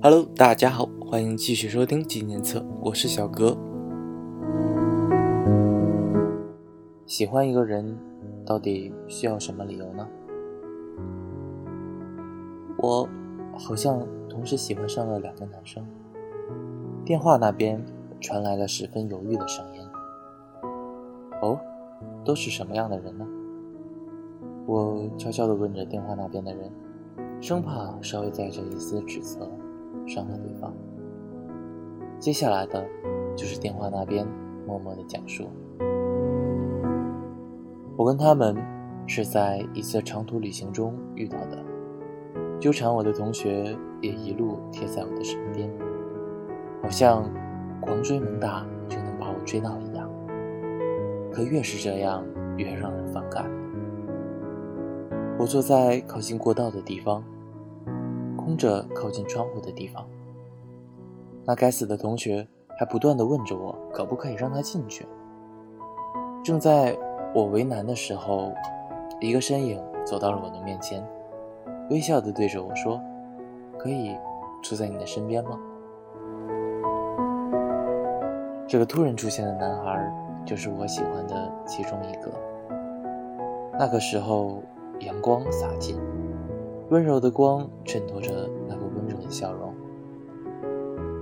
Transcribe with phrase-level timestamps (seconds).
[0.00, 3.54] Hello，大家好，欢迎继续收听纪念册，我是小格。
[7.04, 7.98] 喜欢一个人，
[8.46, 10.08] 到底需要什么理由呢？
[12.78, 13.06] 我
[13.52, 15.84] 好像同时喜欢上了两个男生。
[17.04, 17.84] 电话那边
[18.18, 19.86] 传来了十分犹豫的声音。
[21.42, 21.60] 哦，
[22.24, 23.26] 都是什么样的人呢？
[24.64, 26.72] 我悄悄地问着电话那边的人，
[27.42, 29.46] 生怕稍微带着一丝指责
[30.06, 30.72] 伤害对方。
[32.18, 32.86] 接下来的，
[33.34, 34.26] 就是电话那边
[34.66, 35.48] 默默的讲述。
[37.96, 38.56] 我跟他们
[39.06, 41.58] 是在一次长途旅行中遇到的，
[42.60, 45.70] 纠缠我的同学也一路贴在我的身边，
[46.82, 47.28] 好像
[47.80, 50.08] 狂追猛打就能把我追到一样。
[51.32, 52.24] 可越是这样，
[52.56, 53.50] 越让人反感。
[55.38, 57.24] 我坐在靠近过道的地方，
[58.44, 60.06] 空着靠近窗户的地方。
[61.44, 62.46] 那该死的同学
[62.78, 65.06] 还不断地问着我，可不可以让他进去。
[66.44, 66.96] 正在
[67.34, 68.52] 我为难的时候，
[69.20, 71.04] 一个身影走到了我的面前，
[71.90, 73.00] 微笑地对着我说
[73.78, 74.16] ：“可以
[74.62, 75.58] 坐在你的身边吗？”
[78.66, 80.12] 这个突然出现的男孩，
[80.44, 82.30] 就是我喜欢的其中一个。
[83.78, 84.62] 那个时候。
[85.00, 85.98] 阳光洒进，
[86.92, 89.74] 温柔的光衬托着那个温柔的笑容。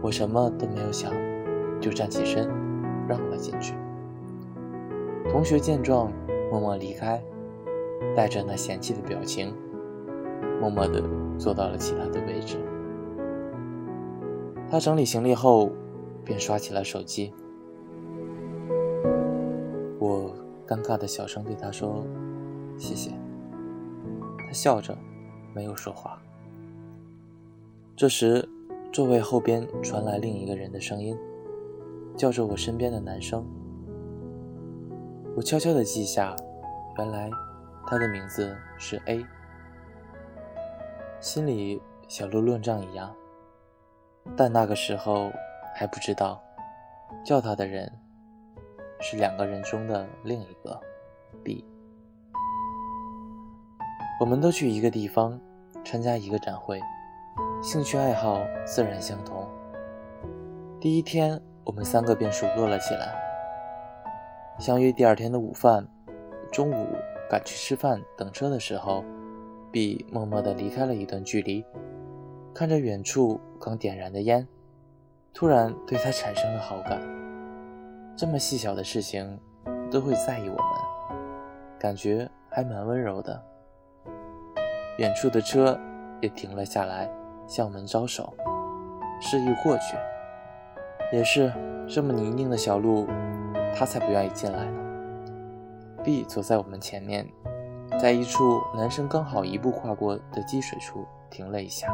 [0.00, 1.12] 我什么都没有想，
[1.78, 2.48] 就站起身，
[3.06, 3.74] 让了进去。
[5.30, 6.10] 同学见状，
[6.50, 7.22] 默默离开，
[8.16, 9.52] 带着那嫌弃的表情，
[10.58, 11.04] 默默地
[11.36, 12.56] 坐到了其他的位置。
[14.70, 15.70] 他整理行李后，
[16.24, 17.34] 便刷起了手机。
[19.98, 20.32] 我
[20.66, 22.06] 尴尬的小声对他说
[22.78, 23.10] ：“谢谢。”
[24.48, 24.96] 他笑着，
[25.58, 26.16] 没有说话。
[27.96, 28.48] 这时，
[28.92, 31.18] 座位后边传来另一个人的声音，
[32.16, 33.44] 叫着我身边的男生。
[35.34, 36.36] 我悄悄地记下，
[36.96, 37.28] 原来
[37.88, 39.26] 他的名字是 A。
[41.18, 43.12] 心里小鹿乱撞一样，
[44.36, 45.32] 但那个时候
[45.74, 46.40] 还不知道，
[47.24, 47.92] 叫他的人
[49.00, 50.80] 是两个人中的另一个
[51.42, 51.64] B。
[54.20, 55.40] 我们都去一个地方，
[55.90, 56.78] 参加一个展会，
[57.62, 59.48] 兴趣爱好自然相同。
[60.78, 63.18] 第一天，我们三个便熟络了起来。
[64.58, 65.88] 相约第二天的午饭，
[66.52, 66.88] 中午
[67.30, 69.02] 赶去吃饭，等车的时候
[69.72, 71.64] ，B 默默地离开了一段距离，
[72.52, 74.46] 看着远处刚点燃的烟，
[75.32, 77.00] 突然对他产生了好感。
[78.14, 79.40] 这么细小的事情
[79.90, 81.18] 都会在意我们，
[81.78, 83.42] 感觉还蛮温柔的。
[84.98, 85.78] 远处的车
[86.20, 87.08] 也停了下来，
[87.46, 88.34] 向我们招手，
[89.20, 89.96] 示意过去。
[91.12, 91.52] 也是
[91.88, 93.06] 这么泥泞的小路，
[93.72, 94.82] 他才不愿意进来呢。
[96.02, 97.24] B 走在我们前面，
[98.00, 101.86] 在一处男生刚好一步跨过的积水处停了一下，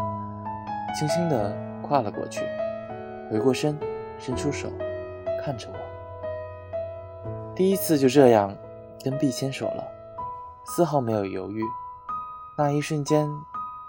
[0.99, 2.41] 轻轻地跨了过去，
[3.31, 3.79] 回过身，
[4.19, 4.71] 伸出手，
[5.45, 5.77] 看着我。
[7.55, 8.57] 第一次就这样
[9.05, 9.87] 跟 B 牵手了，
[10.65, 11.63] 丝毫没有犹豫。
[12.57, 13.29] 那一瞬间，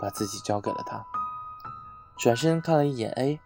[0.01, 1.05] 把自己交给了他。
[2.17, 3.39] 转身看了一眼 A，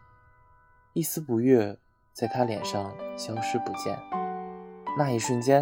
[0.93, 1.77] 一丝不悦
[2.13, 3.99] 在他脸上消失不见。
[4.97, 5.61] 那一瞬间，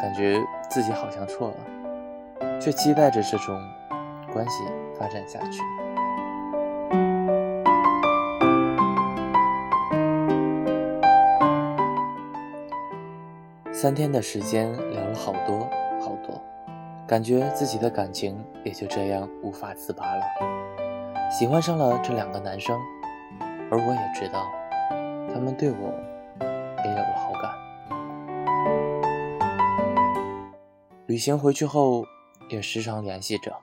[0.00, 3.62] 感觉自己好像错了，却期待着这种
[4.32, 4.64] 关系
[4.98, 5.62] 发展下去。
[13.72, 15.70] 三天的时间，聊了好多。
[17.08, 20.22] 感觉自己的感情也就这样无法自拔了，
[21.30, 22.78] 喜欢上了这两个男生，
[23.70, 24.46] 而我也知道，
[25.32, 25.88] 他们对我
[26.84, 27.50] 也有了好感。
[31.06, 32.04] 旅行回去后，
[32.50, 33.56] 也时常联系着，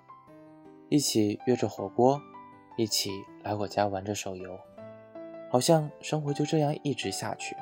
[0.90, 2.20] 一起约着火锅，
[2.76, 3.12] 一起
[3.44, 4.58] 来我家玩着手游，
[5.52, 7.56] 好像生活就这样一直下去，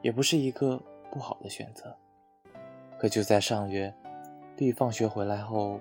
[0.00, 0.82] 也不是一个
[1.12, 1.96] 不好的选择。
[2.98, 3.94] 可就在上月。
[4.56, 5.80] B 放学回来后，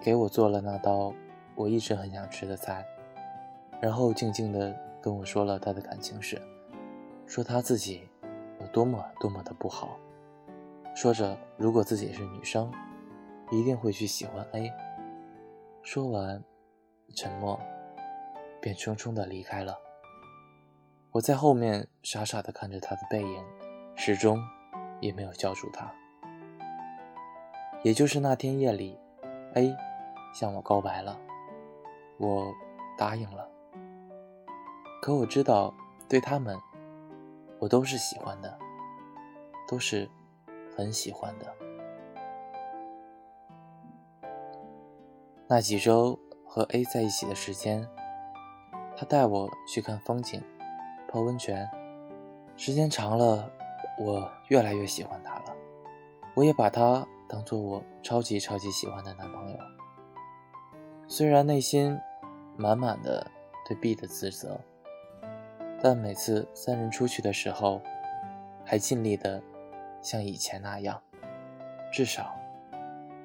[0.00, 1.12] 给我做了那道
[1.54, 2.86] 我一直很想吃的菜，
[3.80, 6.40] 然后静静地跟我说了他的感情史，
[7.26, 8.08] 说他自己
[8.60, 9.98] 有多么多么的不好，
[10.94, 12.70] 说着如果自己是女生，
[13.50, 14.70] 一定会去喜欢 A。
[15.82, 16.44] 说完，
[17.16, 17.58] 沉默，
[18.60, 19.76] 便匆匆地离开了。
[21.12, 23.44] 我在后面傻傻地看着他的背影，
[23.96, 24.38] 始终
[25.00, 25.92] 也没有叫住他。
[27.82, 28.98] 也就是那天夜里
[29.54, 29.74] ，A
[30.34, 31.18] 向我告白了，
[32.18, 32.52] 我
[32.98, 33.48] 答应了。
[35.00, 35.72] 可我知道，
[36.06, 36.58] 对他们，
[37.58, 38.58] 我都是喜欢的，
[39.66, 40.08] 都是
[40.76, 41.46] 很喜欢的。
[45.46, 47.88] 那几周和 A 在一起的时间，
[48.94, 50.42] 他带我去看风景，
[51.08, 51.66] 泡温泉，
[52.56, 53.50] 时间长了，
[53.98, 55.56] 我越来越喜欢他了。
[56.34, 59.58] 我也把他当做我超级超级喜欢的男朋友，
[61.06, 61.96] 虽然内心
[62.56, 63.24] 满满的
[63.64, 64.60] 对 B 的自责。
[65.82, 67.80] 但每次三人出去的时候，
[68.64, 69.40] 还尽力的
[70.02, 71.00] 像以前那样，
[71.90, 72.36] 至少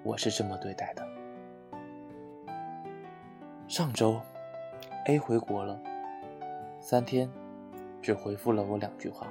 [0.03, 1.05] 我是这么对待的。
[3.67, 4.21] 上周
[5.07, 5.77] ，A 回国了，
[6.79, 7.29] 三天，
[8.01, 9.27] 只回复了我两句话。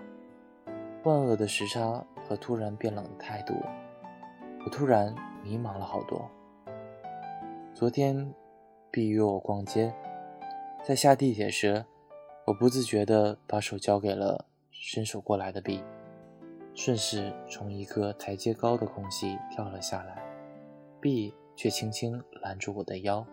[1.04, 3.54] 万恶的时差和突然变冷的态度，
[4.64, 6.30] 我突然迷茫了好多。
[7.74, 8.34] 昨天
[8.90, 9.94] ，B 约我逛街，
[10.82, 11.84] 在下地铁时。
[12.46, 15.82] 我不自觉地把手交给了伸手过来的 B，
[16.74, 20.22] 顺势从一个台阶高的空隙跳了下来
[21.00, 23.26] ，B 却轻轻拦住我的腰，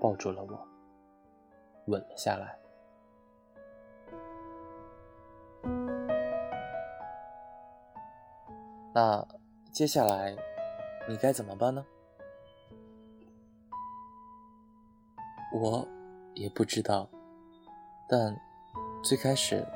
[0.00, 0.68] 抱住了我，
[1.86, 2.56] 吻了下来。
[8.94, 9.26] 那
[9.72, 10.36] 接下来
[11.08, 11.84] 你该怎么办呢？
[15.52, 15.86] 我
[16.34, 17.08] 也不知道，
[18.08, 18.40] 但。
[19.04, 19.66] 最开始，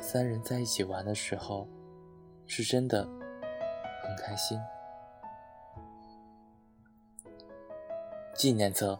[0.00, 1.68] 三人在一起玩的时候，
[2.48, 4.60] 是真的很开心。
[8.34, 8.98] 纪念册：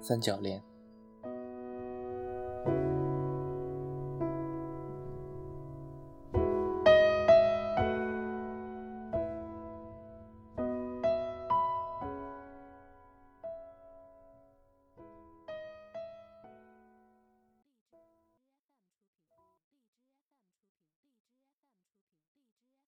[0.00, 0.62] 三角恋。